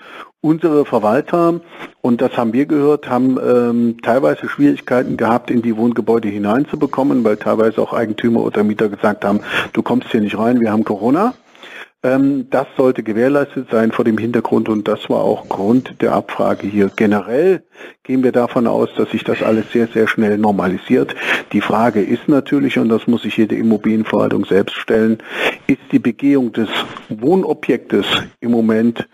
Unsere 0.42 0.86
Verwalter, 0.86 1.60
und 2.00 2.22
das 2.22 2.34
haben 2.38 2.54
wir 2.54 2.64
gehört, 2.64 3.10
haben 3.10 3.38
ähm, 3.38 3.96
teilweise 4.02 4.48
Schwierigkeiten 4.48 5.18
gehabt, 5.18 5.50
in 5.50 5.60
die 5.60 5.76
Wohngebäude 5.76 6.28
hineinzubekommen, 6.28 7.22
weil 7.24 7.36
teilweise 7.36 7.82
auch 7.82 7.92
Eigentümer 7.92 8.40
oder 8.40 8.64
Mieter 8.64 8.88
gesagt 8.88 9.26
haben, 9.26 9.40
du 9.74 9.82
kommst 9.82 10.10
hier 10.10 10.22
nicht 10.22 10.38
rein, 10.38 10.58
wir 10.60 10.72
haben 10.72 10.84
Corona. 10.84 11.34
Ähm, 12.02 12.48
das 12.48 12.66
sollte 12.78 13.02
gewährleistet 13.02 13.68
sein 13.70 13.92
vor 13.92 14.06
dem 14.06 14.16
Hintergrund 14.16 14.70
und 14.70 14.88
das 14.88 15.10
war 15.10 15.18
auch 15.18 15.46
Grund 15.50 16.00
der 16.00 16.14
Abfrage 16.14 16.66
hier. 16.66 16.90
Generell 16.96 17.62
gehen 18.10 18.24
wir 18.24 18.32
davon 18.32 18.66
aus, 18.66 18.88
dass 18.96 19.08
sich 19.12 19.22
das 19.22 19.40
alles 19.40 19.66
sehr, 19.72 19.86
sehr 19.86 20.08
schnell 20.08 20.36
normalisiert. 20.36 21.14
Die 21.52 21.60
Frage 21.60 22.02
ist 22.02 22.26
natürlich, 22.26 22.76
und 22.76 22.88
das 22.88 23.06
muss 23.06 23.22
sich 23.22 23.36
jede 23.36 23.54
Immobilienverwaltung 23.54 24.46
selbst 24.46 24.74
stellen, 24.74 25.18
ist 25.68 25.78
die 25.92 26.00
Begehung 26.00 26.52
des 26.52 26.68
Wohnobjektes 27.08 28.06
im 28.40 28.50
Moment 28.50 29.06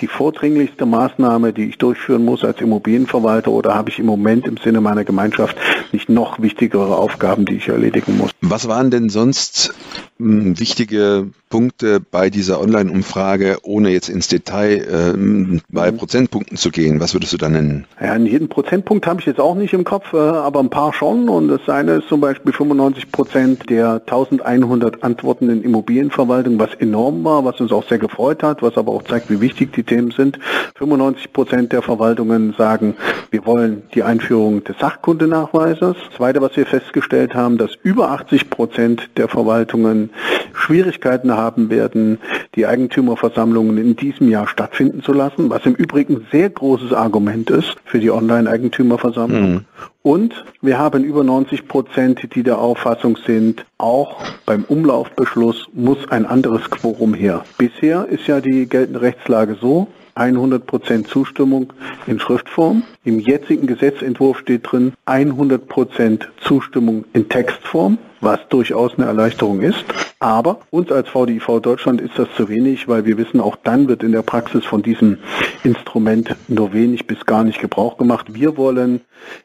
die 0.00 0.08
vordringlichste 0.08 0.84
Maßnahme, 0.84 1.52
die 1.52 1.68
ich 1.68 1.78
durchführen 1.78 2.24
muss 2.24 2.42
als 2.42 2.60
Immobilienverwalter 2.60 3.52
oder 3.52 3.76
habe 3.76 3.90
ich 3.90 4.00
im 4.00 4.06
Moment 4.06 4.48
im 4.48 4.56
Sinne 4.56 4.80
meiner 4.80 5.04
Gemeinschaft 5.04 5.56
nicht 5.92 6.08
noch 6.08 6.42
wichtigere 6.42 6.96
Aufgaben, 6.96 7.44
die 7.44 7.54
ich 7.54 7.68
erledigen 7.68 8.18
muss? 8.18 8.32
Was 8.40 8.66
waren 8.66 8.90
denn 8.90 9.10
sonst 9.10 9.74
hm, 10.18 10.58
wichtige 10.58 11.28
Punkte 11.50 12.00
bei 12.00 12.30
dieser 12.30 12.60
Online-Umfrage, 12.60 13.58
ohne 13.62 13.90
jetzt 13.90 14.08
ins 14.08 14.28
Detail 14.28 15.14
äh, 15.16 15.58
bei 15.68 15.92
mhm. 15.92 15.96
Prozentpunkten 15.96 16.56
zu 16.56 16.70
gehen? 16.70 17.00
Was 17.00 17.14
würdest 17.14 17.32
du 17.32 17.36
da 17.36 17.48
nennen? 17.48 17.86
Ja, 18.00 18.18
jeden 18.40 18.48
Prozentpunkt 18.48 19.06
habe 19.06 19.20
ich 19.20 19.26
jetzt 19.26 19.38
auch 19.38 19.54
nicht 19.54 19.74
im 19.74 19.84
Kopf, 19.84 20.14
äh, 20.14 20.16
aber 20.16 20.60
ein 20.60 20.70
paar 20.70 20.94
schon. 20.94 21.28
Und 21.28 21.48
das 21.48 21.68
eine 21.68 21.96
ist 21.96 22.08
zum 22.08 22.22
Beispiel 22.22 22.54
95 22.54 23.12
Prozent 23.12 23.68
der 23.68 24.00
1100 24.06 25.04
Antworten 25.04 25.50
in 25.50 25.62
Immobilienverwaltung, 25.62 26.58
was 26.58 26.74
enorm 26.76 27.22
war, 27.22 27.44
was 27.44 27.60
uns 27.60 27.70
auch 27.70 27.86
sehr 27.86 27.98
gefreut 27.98 28.42
hat, 28.42 28.62
was 28.62 28.78
aber 28.78 28.92
auch 28.92 29.02
zeigt, 29.02 29.28
wie 29.28 29.42
wichtig 29.42 29.74
die 29.74 29.82
Themen 29.82 30.10
sind. 30.10 30.38
95 30.76 31.34
Prozent 31.34 31.72
der 31.72 31.82
Verwaltungen 31.82 32.54
sagen, 32.56 32.96
wir 33.30 33.44
wollen 33.44 33.82
die 33.94 34.02
Einführung 34.02 34.64
des 34.64 34.78
Sachkundenachweises. 34.78 35.96
Das 36.08 36.16
Zweite, 36.16 36.40
was 36.40 36.56
wir 36.56 36.64
festgestellt 36.64 37.34
haben, 37.34 37.58
dass 37.58 37.74
über 37.82 38.10
80 38.10 38.48
Prozent 38.48 39.10
der 39.18 39.28
Verwaltungen 39.28 40.10
Schwierigkeiten 40.54 41.36
haben 41.36 41.68
werden, 41.68 42.18
die 42.56 42.66
Eigentümerversammlungen 42.66 43.78
in 43.78 43.96
diesem 43.96 44.28
Jahr 44.28 44.48
stattfinden 44.48 45.02
zu 45.02 45.12
lassen, 45.12 45.50
was 45.50 45.64
im 45.66 45.74
Übrigen 45.74 46.16
ein 46.16 46.26
sehr 46.32 46.50
großes 46.50 46.92
Argument 46.92 47.48
ist 47.50 47.76
für 47.84 48.00
die 48.00 48.10
Online-Eigentümerversammlung. 48.10 49.50
Mhm. 49.50 49.64
Und 50.02 50.44
wir 50.60 50.78
haben 50.78 51.04
über 51.04 51.22
90 51.22 51.68
Prozent, 51.68 52.34
die 52.34 52.42
der 52.42 52.58
Auffassung 52.58 53.18
sind, 53.26 53.66
auch 53.78 54.16
beim 54.46 54.64
Umlaufbeschluss 54.64 55.68
muss 55.72 56.08
ein 56.08 56.26
anderes 56.26 56.70
Quorum 56.70 57.14
her. 57.14 57.44
Bisher 57.58 58.06
ist 58.06 58.26
ja 58.26 58.40
die 58.40 58.66
geltende 58.66 59.02
Rechtslage 59.02 59.56
so, 59.60 59.88
100 60.14 60.66
Prozent 60.66 61.08
Zustimmung 61.08 61.72
in 62.06 62.18
Schriftform. 62.18 62.82
Im 63.04 63.20
jetzigen 63.20 63.66
Gesetzentwurf 63.66 64.38
steht 64.38 64.70
drin 64.70 64.92
100 65.06 65.68
Prozent 65.68 66.28
Zustimmung 66.40 67.04
in 67.12 67.28
Textform 67.28 67.98
was 68.20 68.40
durchaus 68.48 68.96
eine 68.96 69.06
Erleichterung 69.06 69.60
ist. 69.60 69.84
Aber 70.18 70.60
uns 70.70 70.92
als 70.92 71.08
VDIV 71.08 71.60
Deutschland 71.62 72.00
ist 72.00 72.18
das 72.18 72.28
zu 72.36 72.48
wenig, 72.48 72.88
weil 72.88 73.06
wir 73.06 73.16
wissen, 73.16 73.40
auch 73.40 73.56
dann 73.56 73.88
wird 73.88 74.02
in 74.02 74.12
der 74.12 74.22
Praxis 74.22 74.66
von 74.66 74.82
diesem 74.82 75.18
Instrument 75.64 76.36
nur 76.48 76.72
wenig 76.74 77.06
bis 77.06 77.24
gar 77.24 77.42
nicht 77.42 77.60
Gebrauch 77.60 77.96
gemacht. 77.96 78.34
Wir 78.34 78.56
wollen 78.58 79.00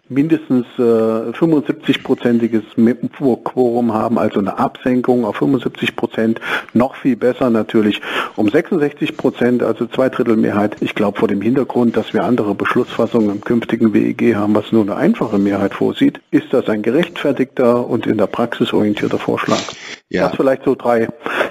mindestens 0.09 0.65
äh, 0.77 0.81
75-prozentiges 0.81 2.63
Quorum 3.43 3.93
haben, 3.93 4.17
also 4.17 4.39
eine 4.39 4.57
Absenkung 4.57 5.25
auf 5.25 5.37
75 5.37 5.95
Prozent, 5.95 6.39
noch 6.73 6.95
viel 6.95 7.15
besser 7.15 7.49
natürlich 7.49 8.01
um 8.35 8.49
66 8.49 9.17
Prozent, 9.17 9.63
also 9.63 9.85
zwei 9.87 10.09
Drittel 10.09 10.37
Mehrheit. 10.37 10.77
Ich 10.81 10.95
glaube 10.95 11.19
vor 11.19 11.27
dem 11.27 11.41
Hintergrund, 11.41 11.97
dass 11.97 12.13
wir 12.13 12.23
andere 12.23 12.55
Beschlussfassungen 12.55 13.31
im 13.31 13.41
künftigen 13.41 13.93
WEG 13.93 14.35
haben, 14.35 14.55
was 14.55 14.71
nur 14.71 14.83
eine 14.83 14.95
einfache 14.95 15.37
Mehrheit 15.37 15.73
vorsieht, 15.73 16.19
ist 16.31 16.47
das 16.51 16.67
ein 16.69 16.81
gerechtfertigter 16.81 17.87
und 17.87 18.05
in 18.07 18.17
der 18.17 18.27
Praxis 18.27 18.64
praxisorientierter 18.65 19.19
Vorschlag. 19.19 19.61
Ja. 20.09 20.27
Das 20.27 20.37
vielleicht 20.37 20.63
so 20.63 20.75
drei, 20.75 21.07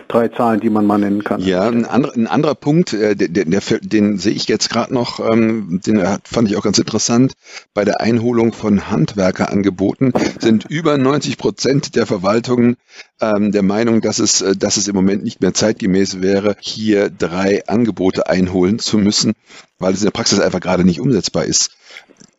drei 0.09 0.29
Zahlen, 0.29 0.61
die 0.61 0.71
man 0.71 0.87
mal 0.87 0.99
nennen 0.99 1.25
kann. 1.25 1.41
Ja, 1.41 1.63
ein, 1.63 1.85
anderer, 1.85 2.15
ein 2.15 2.27
anderer 2.27 2.55
Punkt, 2.55 2.93
äh, 2.93 3.17
der, 3.17 3.29
der, 3.29 3.61
den 3.81 4.19
sehe 4.19 4.33
ich 4.33 4.49
jetzt 4.49 4.71
gerade 4.71 4.93
noch, 4.93 5.21
ähm, 5.21 5.81
den 5.85 6.03
fand 6.25 6.51
ich 6.51 6.57
auch 6.57 6.63
ganz 6.63 6.79
interessant. 6.79 7.35
Bei 7.73 7.85
der 7.85 8.01
Einholung 8.01 8.53
von 8.53 8.91
Handwerkerangeboten 8.91 10.13
sind 10.39 10.67
über 10.69 10.97
90 10.99 11.39
Prozent 11.39 11.97
der 11.97 12.07
Verwaltungen 12.07 12.77
ähm, 13.21 13.53
der 13.53 13.63
Meinung, 13.63 14.01
dass 14.01 14.19
es, 14.19 14.41
äh, 14.41 14.57
dass 14.57 14.77
es 14.77 14.89
im 14.89 14.95
Moment 14.95 15.25
nicht 15.25 15.41
mehr 15.41 15.55
zeitgemäß 15.55 16.21
wäre, 16.21 16.57
hier 16.61 17.11
drei 17.11 17.67
Angebote 17.67 18.29
einholen 18.29 18.79
zu 18.79 18.99
müssen, 18.99 19.33
weil 19.79 19.95
es 19.95 20.01
in 20.01 20.07
der 20.07 20.13
Praxis 20.13 20.41
einfach 20.41 20.61
gerade 20.61 20.85
nicht 20.85 21.01
umsetzbar 21.01 21.45
ist. 21.45 21.77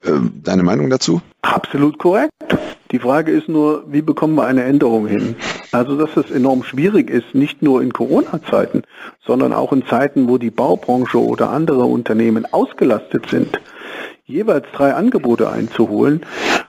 Ähm, 0.05 0.41
deine 0.43 0.63
Meinung 0.63 0.89
dazu? 0.89 1.21
Absolut 1.41 1.97
korrekt. 1.97 2.31
Die 2.91 2.99
Frage 2.99 3.31
ist 3.31 3.49
nur, 3.49 3.83
wie 3.91 4.01
bekommen 4.01 4.35
wir 4.35 4.45
eine 4.45 4.63
Änderung 4.63 5.07
hin? 5.07 5.35
Also, 5.71 5.97
dass 5.97 6.15
es 6.15 6.31
enorm 6.31 6.63
schwierig 6.63 7.09
ist, 7.09 7.33
nicht 7.33 7.61
nur 7.61 7.81
in 7.81 7.91
Corona-Zeiten, 7.91 8.83
sondern 9.25 9.53
auch 9.53 9.73
in 9.73 9.85
Zeiten, 9.87 10.29
wo 10.29 10.37
die 10.37 10.51
Baubranche 10.51 11.21
oder 11.21 11.49
andere 11.49 11.85
Unternehmen 11.85 12.45
ausgelastet 12.51 13.27
sind, 13.29 13.59
jeweils 14.25 14.65
drei 14.73 14.93
Angebote 14.93 15.49
einzuholen, 15.49 16.21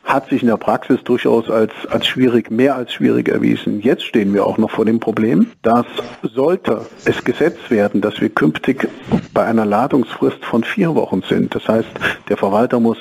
hat 0.05 0.29
sich 0.29 0.43
in 0.43 0.49
der 0.49 0.57
Praxis 0.57 1.03
durchaus 1.05 1.51
als, 1.51 1.73
als 1.89 2.07
schwierig, 2.07 2.51
mehr 2.51 2.77
als 2.77 2.93
schwierig 2.93 3.29
erwiesen. 3.29 3.81
Jetzt 3.81 4.05
stehen 4.05 4.33
wir 4.35 4.47
auch 4.47 4.59
noch 4.59 4.71
vor 4.71 4.85
dem 4.85 5.01
Problem, 5.01 5.51
dass 5.63 5.87
sollte 6.23 6.83
es 7.05 7.25
gesetzt 7.25 7.71
werden, 7.71 8.03
dass 8.03 8.21
wir 8.21 8.29
künftig 8.29 8.89
bei 9.33 9.45
einer 9.45 9.65
Ladungsfrist 9.65 10.45
von 10.45 10.65
vier 10.65 10.95
Wochen 10.95 11.23
sind. 11.23 11.55
Das 11.55 11.67
heißt, 11.67 11.89
der 12.29 12.37
Verwalter 12.37 12.79
muss 12.79 12.99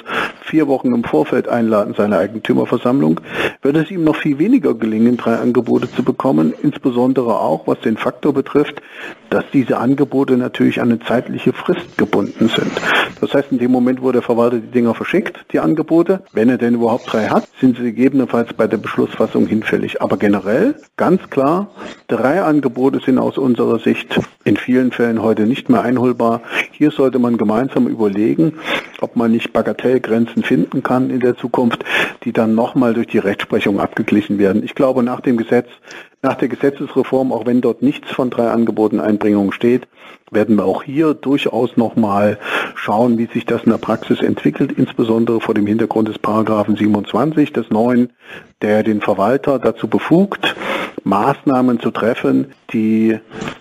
vier 0.56 0.70
Wochen 0.70 0.94
im 0.94 1.04
Vorfeld 1.04 1.50
einladen 1.50 1.96
seine 1.98 2.18
Eigentümerversammlung, 2.18 3.20
wird 3.62 3.76
es 3.76 3.92
ihm 3.92 4.06
noch 4.06 4.16
viel 4.16 4.40
weniger 4.40 4.74
gelingen, 4.74 5.18
drei 5.18 5.36
Angebote 5.36 5.92
zu 5.92 6.02
bekommen, 6.02 6.54
insbesondere 6.64 7.42
auch 7.42 7.68
was 7.68 7.82
den 7.82 7.98
Faktor 7.98 8.32
betrifft, 8.32 8.82
dass 9.30 9.44
diese 9.52 9.80
Angebote 9.80 10.38
natürlich 10.38 10.80
an 10.80 10.92
eine 10.92 11.02
zeitliche 11.02 11.52
Frist 11.52 11.98
gebunden 11.98 12.48
sind. 12.48 12.72
Das 13.20 13.34
heißt, 13.34 13.52
in 13.52 13.60
dem 13.60 13.72
Moment, 13.72 14.02
wo 14.02 14.14
der 14.14 14.22
Verwalter 14.22 14.60
die 14.60 14.72
Dinger 14.72 14.94
verschickt, 14.94 15.46
die 15.52 15.60
Angebote, 15.60 16.22
wenn 16.32 16.48
er 16.48 16.58
denn 16.58 16.76
überhaupt 16.76 17.12
drei 17.12 17.28
hat, 17.28 17.50
sind 17.60 17.76
sie 17.76 17.84
gegebenenfalls 17.84 18.54
bei 18.54 18.68
der 18.68 18.78
Beschlussfassung 18.78 19.48
hinfällig. 19.48 20.02
Aber 20.02 20.16
generell, 20.16 20.76
ganz 20.96 21.30
klar, 21.30 21.68
drei 22.08 22.42
Angebote 22.42 23.02
sind 23.06 23.18
aus 23.18 23.38
unserer 23.38 23.80
Sicht 23.80 24.18
in 24.46 24.56
vielen 24.56 24.94
Fällen 24.94 25.22
heute 25.22 25.48
nicht 25.48 25.68
mehr 25.70 25.82
einholbar. 25.82 26.42
Hier 26.72 26.92
sollte 26.92 27.20
man 27.20 27.36
gemeinsam 27.36 27.88
überlegen, 27.88 28.54
ob 29.02 29.18
man 29.18 29.32
nicht 29.32 29.52
Bagatellgrenzen 29.52 30.44
finden 30.46 30.84
kann 30.84 31.10
in 31.10 31.20
der 31.20 31.36
Zukunft, 31.36 31.84
die 32.24 32.32
dann 32.32 32.56
nochmal 32.56 32.94
durch 32.94 33.08
die 33.08 33.18
Rechtsprechung 33.18 33.80
abgeglichen 33.80 34.38
werden. 34.38 34.64
Ich 34.64 34.76
glaube, 34.76 35.04
nach 35.04 35.22
dem 35.22 35.38
Gesetz, 35.38 35.68
nach 36.26 36.36
der 36.36 36.48
Gesetzesreform, 36.48 37.32
auch 37.32 37.46
wenn 37.46 37.62
dort 37.62 37.84
nichts 37.84 38.12
von 38.12 38.32
drei 38.32 38.50
Angeboten 38.50 39.00
Einbringung 39.00 39.52
steht, 39.52 39.88
werden 40.32 40.56
wir 40.56 40.66
auch 40.66 40.82
hier 40.82 41.14
durchaus 41.14 41.78
nochmal 41.78 42.40
schauen, 42.74 43.20
wie 43.20 43.28
sich 43.28 43.46
das 43.46 43.64
in 43.64 43.72
der 43.72 43.78
Praxis 43.78 44.22
entwickelt, 44.22 44.72
insbesondere 44.72 45.40
vor 45.40 45.54
dem 45.54 45.68
Hintergrund 45.68 46.08
des 46.08 46.18
Paragraphen 46.18 46.76
27 46.76 47.54
des 47.54 47.70
neuen, 47.70 48.10
der 48.62 48.82
den 48.82 49.02
Verwalter 49.02 49.60
dazu 49.60 49.88
befugt, 49.88 50.56
Maßnahmen 51.04 51.80
zu 51.80 51.92
treffen, 51.92 52.48
die 52.74 53.20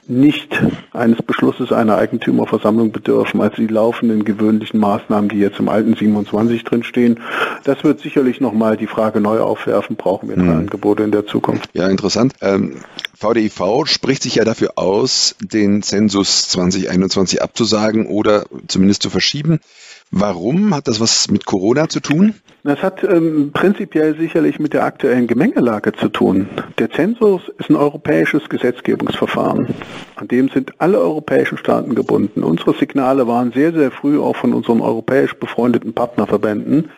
nicht 0.08 0.58
eines 0.92 1.20
Beschlusses 1.20 1.72
einer 1.72 1.96
Eigentümerversammlung 1.96 2.90
bedürfen, 2.92 3.42
als 3.42 3.56
die 3.56 3.66
laufenden 3.66 4.24
gewöhnlichen 4.24 4.80
Maßnahmen, 4.80 5.28
die 5.28 5.38
jetzt 5.38 5.58
im 5.58 5.68
alten 5.68 5.94
27 5.94 6.64
drinstehen. 6.64 7.20
Das 7.64 7.84
wird 7.84 8.00
sicherlich 8.00 8.40
nochmal 8.40 8.78
die 8.78 8.86
Frage 8.86 9.20
neu 9.20 9.40
aufwerfen, 9.40 9.96
brauchen 9.96 10.30
wir 10.30 10.36
drei 10.36 10.44
hm. 10.44 10.58
Angebote 10.60 11.02
in 11.02 11.10
der 11.10 11.26
Zukunft. 11.26 11.68
Ja, 11.74 11.88
interessant. 11.88 12.34
Ähm, 12.54 12.80
VDIV 13.16 13.86
spricht 13.86 14.22
sich 14.22 14.36
ja 14.36 14.44
dafür 14.44 14.72
aus, 14.76 15.36
den 15.40 15.82
Zensus 15.82 16.48
2021 16.48 17.42
abzusagen 17.42 18.06
oder 18.06 18.44
zumindest 18.68 19.02
zu 19.02 19.10
verschieben. 19.10 19.60
Warum? 20.10 20.74
Hat 20.74 20.86
das 20.86 21.00
was 21.00 21.30
mit 21.30 21.44
Corona 21.44 21.88
zu 21.88 22.00
tun? 22.00 22.34
Das 22.62 22.82
hat 22.82 23.02
ähm, 23.02 23.50
prinzipiell 23.52 24.16
sicherlich 24.16 24.58
mit 24.58 24.72
der 24.72 24.84
aktuellen 24.84 25.26
Gemengelage 25.26 25.92
zu 25.92 26.08
tun. 26.08 26.48
Der 26.78 26.90
Zensus 26.90 27.42
ist 27.58 27.68
ein 27.68 27.76
europäisches 27.76 28.48
Gesetzgebungsverfahren. 28.48 29.74
An 30.16 30.28
dem 30.28 30.48
sind 30.50 30.80
alle 30.80 30.98
europäischen 31.00 31.58
Staaten 31.58 31.94
gebunden. 31.94 32.42
Unsere 32.42 32.74
Signale 32.74 33.26
waren 33.26 33.52
sehr, 33.52 33.72
sehr 33.72 33.90
früh 33.90 34.20
auch 34.20 34.36
von 34.36 34.54
unseren 34.54 34.80
europäisch 34.80 35.34
befreundeten 35.34 35.94
Partnerverbänden, 35.94 36.90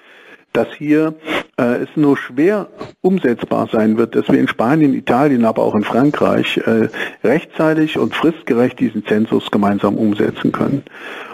dass 0.57 0.69
hier 0.77 1.15
äh, 1.59 1.83
es 1.83 1.89
nur 1.97 2.17
schwer 2.17 2.69
umsetzbar 3.03 3.69
sein 3.71 3.99
wird, 3.99 4.15
dass 4.15 4.29
wir 4.29 4.41
in 4.41 4.49
Spanien, 4.49 4.95
Italien, 4.95 5.45
aber 5.45 5.63
auch 5.63 5.75
in 5.75 5.85
Frankreich 5.85 6.59
äh, 6.59 6.89
rechtzeitig 7.23 7.99
und 7.99 8.15
fristgerecht 8.15 8.81
diesen 8.81 9.05
Zensus 9.07 9.51
gemeinsam 9.51 9.97
umsetzen 9.97 10.53
können. 10.53 10.83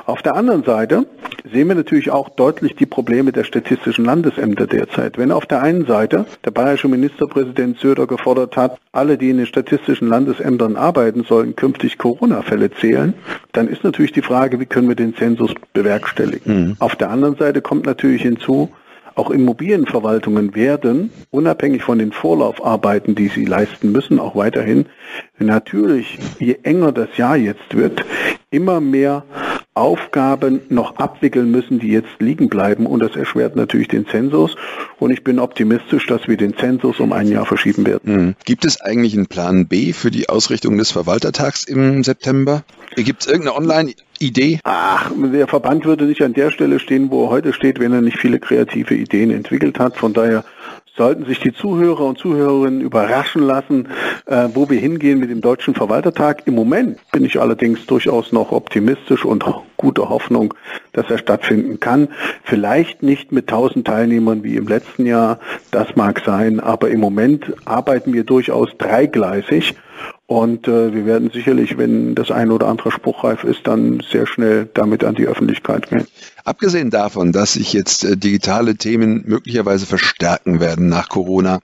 Auf 0.05 0.23
der 0.23 0.35
anderen 0.35 0.65
Seite 0.65 1.07
sehen 1.53 1.69
wir 1.69 1.77
natürlich 1.77 2.11
auch 2.11 2.29
deutlich 2.29 2.75
die 2.75 2.87
Probleme 2.87 3.31
der 3.31 3.45
statistischen 3.45 4.05
Landesämter 4.05 4.67
derzeit. 4.67 5.17
Wenn 5.17 5.31
auf 5.31 5.47
der 5.47 5.63
einen 5.63 5.87
Seite 5.87 6.27
der 6.45 6.51
bayerische 6.51 6.89
Ministerpräsident 6.89 7.79
Söder 7.79 8.09
gefordert 8.09 8.57
hat, 8.57 8.79
alle, 8.91 9.17
die 9.17 9.31
in 9.31 9.39
den 9.39 9.47
statistischen 9.47 10.09
Landesämtern 10.09 10.77
arbeiten, 10.77 11.23
sollen 11.23 11.55
künftig 11.55 11.99
Corona-Fälle 11.99 12.73
zählen, 12.73 13.15
dann 13.53 13.69
ist 13.69 13.85
natürlich 13.85 14.13
die 14.13 14.23
Frage, 14.23 14.59
wie 14.59 14.67
können 14.67 14.89
wir 14.89 14.97
den 14.97 15.15
Zensus 15.15 15.55
bewerkstelligen. 15.73 16.67
Mhm. 16.67 16.77
Auf 16.81 16.97
der 16.97 17.11
anderen 17.11 17.37
Seite 17.37 17.63
kommt 17.63 17.87
natürlich 17.87 18.23
hinzu, 18.23 18.71
auch 19.15 19.31
Immobilienverwaltungen 19.31 20.55
werden, 20.55 21.11
unabhängig 21.31 21.83
von 21.83 21.99
den 21.99 22.13
Vorlaufarbeiten, 22.13 23.15
die 23.15 23.29
sie 23.29 23.45
leisten 23.45 23.93
müssen, 23.93 24.19
auch 24.19 24.37
weiterhin, 24.37 24.87
natürlich, 25.39 26.19
je 26.39 26.59
enger 26.63 26.93
das 26.93 27.17
Jahr 27.17 27.37
jetzt 27.37 27.77
wird, 27.77 28.05
immer 28.51 28.81
mehr 28.81 29.25
Aufgaben 29.75 30.61
noch 30.69 30.97
abwickeln 30.97 31.51
müssen, 31.51 31.79
die 31.79 31.89
jetzt 31.89 32.21
liegen 32.21 32.49
bleiben. 32.49 32.87
Und 32.87 33.01
das 33.01 33.17
erschwert 33.17 33.57
natürlich 33.57 33.89
den 33.89 34.07
Zensus. 34.07 34.57
Und 34.99 35.11
ich 35.11 35.25
bin 35.25 35.39
optimistisch, 35.39 36.07
dass 36.07 36.29
wir 36.29 36.37
den 36.37 36.57
Zensus 36.57 37.01
um 37.01 37.13
ein 37.13 37.29
Jahr 37.29 37.47
verschieben 37.47 37.87
werden. 37.87 38.27
Mhm. 38.27 38.35
Gibt 38.45 38.65
es 38.65 38.81
eigentlich 38.81 39.15
einen 39.15 39.27
Plan 39.27 39.67
B 39.67 39.93
für 39.93 40.11
die 40.11 40.29
Ausrichtung 40.29 40.77
des 40.77 40.91
Verwaltertags 40.91 41.65
im 41.65 42.05
September? 42.05 42.65
Gibt 42.97 43.23
es 43.23 43.27
irgendeine 43.27 43.57
Online-Idee? 43.57 44.61
Ach, 44.65 45.11
der 45.17 45.49
Verband 45.49 45.87
würde 45.87 46.05
nicht 46.05 46.23
an 46.23 46.35
der 46.35 46.51
Stelle 46.51 46.79
stehen, 46.79 47.11
wo 47.11 47.25
er 47.25 47.31
heute 47.31 47.55
steht, 47.55 47.81
wenn 47.81 47.93
er 47.93 48.03
nicht 48.03 48.19
viele 48.19 48.39
kreative 48.39 48.95
Ideen 48.95 49.31
entwickelt 49.31 49.79
hat. 49.79 49.97
Von 49.97 50.13
daher 50.13 50.45
sollten 50.97 51.25
sich 51.25 51.41
die 51.41 51.53
Zuhörer 51.53 52.05
und 52.05 52.19
Zuhörerinnen 52.19 52.81
überraschen 52.81 53.43
lassen, 53.43 53.89
äh, 54.27 54.49
wo 54.53 54.69
wir 54.69 54.79
hingehen 54.79 55.21
mit 55.21 55.31
dem 55.31 55.41
Deutschen 55.41 55.75
Verwaltertag. 55.75 56.43
Im 56.47 56.55
Moment 56.55 56.99
bin 57.13 57.25
ich 57.25 57.41
allerdings 57.41 57.87
durchaus 57.87 58.33
noch 58.33 58.53
optimistisch 58.53 59.25
und 59.25 59.45
gute 59.77 60.09
Hoffnung, 60.09 60.55
dass 60.93 61.11
er 61.11 61.19
stattfinden 61.19 61.81
kann. 61.81 62.09
Vielleicht 62.45 63.03
nicht 63.03 63.33
mit 63.33 63.49
tausend 63.49 63.87
Teilnehmern 63.87 64.45
wie 64.45 64.57
im 64.57 64.69
letzten 64.69 65.07
Jahr, 65.07 65.39
das 65.71 65.97
mag 65.97 66.23
sein, 66.25 66.61
aber 66.61 66.91
im 66.91 67.01
Moment 67.01 67.53
arbeiten 67.65 68.13
wir 68.13 68.25
durchaus 68.25 68.69
dreigleisig 68.77 69.75
und 70.33 70.67
äh, 70.67 70.95
wir 70.95 71.05
werden 71.05 71.31
sicherlich, 71.31 71.77
wenn 71.77 72.15
das 72.15 72.31
eine 72.31 72.55
oder 72.55 72.67
andere 72.67 72.91
spruchreif 72.91 73.45
ist, 73.45 73.67
dann 73.67 74.03
sehr 74.11 74.27
schnell 74.27 74.67
damit 74.73 75.05
an 75.05 75.15
die 75.15 75.27
Öffentlichkeit 75.27 75.91
gehen. 75.91 76.07
Abgesehen 76.45 76.89
davon, 76.89 77.33
dass 77.33 77.53
sich 77.53 77.75
jetzt 77.75 78.03
äh, 78.05 78.17
digitale 78.17 78.77
Themen 78.77 79.25
möglicherweise 79.27 79.85
verstärken 79.85 80.59
werden 80.59 80.89
nach 80.89 81.11
Corona, 81.11 81.61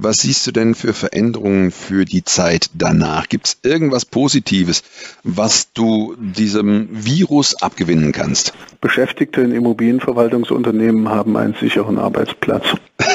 was 0.00 0.18
siehst 0.18 0.46
du 0.46 0.52
denn 0.52 0.74
für 0.74 0.92
Veränderungen 0.92 1.72
für 1.72 2.04
die 2.04 2.22
Zeit 2.24 2.70
danach? 2.74 3.28
Gibt 3.28 3.48
es 3.48 3.58
irgendwas 3.62 4.04
Positives, 4.04 4.84
was 5.24 5.72
du 5.72 6.14
diesem 6.18 6.88
Virus 6.92 7.60
abgewinnen 7.60 8.12
kannst? 8.12 8.52
Beschäftigte 8.80 9.40
in 9.40 9.50
Immobilienverwaltungsunternehmen 9.50 11.08
haben 11.08 11.36
einen 11.36 11.54
sicheren 11.54 11.98
Arbeitsplatz. 11.98 12.64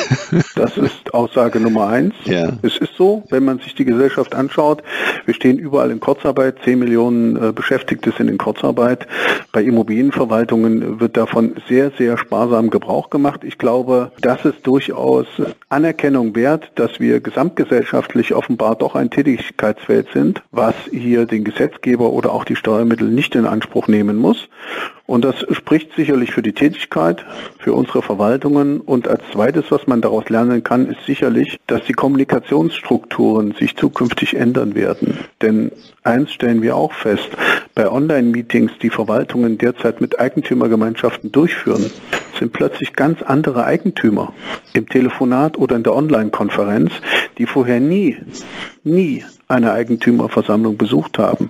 Das 0.55 0.77
ist 0.77 1.13
Aussage 1.13 1.59
Nummer 1.59 1.87
eins. 1.87 2.13
Ja. 2.25 2.53
Es 2.61 2.77
ist 2.77 2.93
so, 2.97 3.23
wenn 3.29 3.45
man 3.45 3.59
sich 3.59 3.75
die 3.75 3.85
Gesellschaft 3.85 4.33
anschaut, 4.33 4.81
wir 5.25 5.33
stehen 5.33 5.57
überall 5.57 5.91
in 5.91 5.99
Kurzarbeit, 5.99 6.57
zehn 6.63 6.79
Millionen 6.79 7.35
äh, 7.35 7.51
Beschäftigte 7.51 8.11
sind 8.17 8.29
in 8.29 8.37
Kurzarbeit. 8.37 9.07
Bei 9.51 9.63
Immobilienverwaltungen 9.63 10.99
wird 10.99 11.17
davon 11.17 11.55
sehr, 11.67 11.91
sehr 11.97 12.17
sparsam 12.17 12.69
Gebrauch 12.69 13.09
gemacht. 13.09 13.41
Ich 13.43 13.57
glaube, 13.57 14.11
das 14.21 14.43
ist 14.45 14.65
durchaus 14.65 15.27
Anerkennung 15.69 16.35
wert, 16.35 16.71
dass 16.75 16.99
wir 16.99 17.19
gesamtgesellschaftlich 17.19 18.33
offenbar 18.33 18.75
doch 18.75 18.95
ein 18.95 19.09
Tätigkeitsfeld 19.09 20.07
sind, 20.13 20.41
was 20.51 20.75
hier 20.91 21.25
den 21.25 21.43
Gesetzgeber 21.43 22.11
oder 22.11 22.31
auch 22.31 22.45
die 22.45 22.55
Steuermittel 22.55 23.07
nicht 23.07 23.35
in 23.35 23.45
Anspruch 23.45 23.87
nehmen 23.87 24.17
muss. 24.17 24.49
Und 25.05 25.25
das 25.25 25.35
spricht 25.51 25.93
sicherlich 25.95 26.31
für 26.31 26.41
die 26.41 26.53
Tätigkeit, 26.53 27.25
für 27.59 27.73
unsere 27.73 28.01
Verwaltungen. 28.01 28.79
Und 28.79 29.07
als 29.07 29.21
zweites, 29.31 29.65
was 29.69 29.85
man 29.85 30.01
daraus 30.01 30.29
lernen 30.29 30.63
kann, 30.63 30.87
ist 30.87 31.05
sicherlich, 31.05 31.59
dass 31.67 31.83
die 31.83 31.93
Kommunikationsstrukturen 31.93 33.53
sich 33.53 33.75
zukünftig 33.75 34.35
ändern 34.35 34.75
werden. 34.75 35.17
Denn 35.41 35.71
eins 36.03 36.33
stellen 36.33 36.61
wir 36.61 36.75
auch 36.75 36.93
fest, 36.93 37.29
bei 37.75 37.91
Online-Meetings, 37.91 38.73
die 38.81 38.89
Verwaltungen 38.89 39.57
derzeit 39.57 39.99
mit 39.99 40.19
Eigentümergemeinschaften 40.19 41.31
durchführen, 41.31 41.91
sind 42.37 42.53
plötzlich 42.53 42.93
ganz 42.93 43.21
andere 43.21 43.65
Eigentümer 43.65 44.33
im 44.73 44.87
Telefonat 44.87 45.57
oder 45.57 45.75
in 45.75 45.83
der 45.83 45.95
Online-Konferenz, 45.95 46.91
die 47.37 47.45
vorher 47.45 47.79
nie, 47.79 48.17
nie 48.83 49.23
eine 49.47 49.71
Eigentümerversammlung 49.71 50.77
besucht 50.77 51.17
haben. 51.17 51.49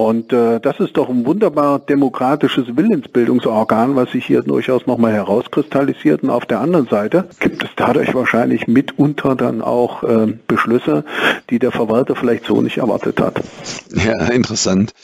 Und 0.00 0.32
äh, 0.32 0.60
das 0.60 0.80
ist 0.80 0.96
doch 0.96 1.10
ein 1.10 1.26
wunderbar 1.26 1.78
demokratisches 1.78 2.74
Willensbildungsorgan, 2.74 3.96
was 3.96 4.12
sich 4.12 4.24
hier 4.24 4.40
durchaus 4.40 4.86
nochmal 4.86 5.12
herauskristallisiert. 5.12 6.22
Und 6.22 6.30
auf 6.30 6.46
der 6.46 6.60
anderen 6.60 6.88
Seite 6.88 7.28
gibt 7.38 7.62
es 7.62 7.68
dadurch 7.76 8.14
wahrscheinlich 8.14 8.66
mitunter 8.66 9.36
dann 9.36 9.60
auch 9.60 10.02
äh, 10.02 10.32
Beschlüsse, 10.46 11.04
die 11.50 11.58
der 11.58 11.70
Verwalter 11.70 12.16
vielleicht 12.16 12.46
so 12.46 12.62
nicht 12.62 12.78
erwartet 12.78 13.20
hat. 13.20 13.42
Ja, 13.92 14.28
interessant. 14.28 14.94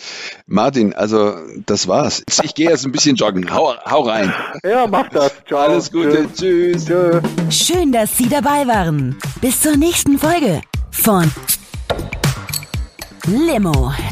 Martin, 0.47 0.95
also 0.95 1.35
das 1.67 1.87
war's. 1.87 2.25
Ich 2.43 2.55
gehe 2.55 2.71
jetzt 2.71 2.87
ein 2.87 2.93
bisschen 2.93 3.17
joggen. 3.17 3.53
Hau, 3.53 3.75
hau 3.85 4.01
rein. 4.01 4.33
Ja, 4.65 4.87
mach 4.87 5.11
das. 5.11 5.31
Ciao. 5.47 5.59
Alles 5.59 5.93
Gute. 5.93 6.27
Tschüss. 6.35 6.87
Tschüss. 6.87 7.21
Schön, 7.51 7.93
dass 7.93 8.17
Sie 8.17 8.31
dabei 8.31 8.67
waren. 8.67 9.19
Bis 9.43 9.61
zur 9.61 9.77
nächsten 9.77 10.17
Folge 10.19 10.63
von 10.91 11.31
Limo, 13.27 13.93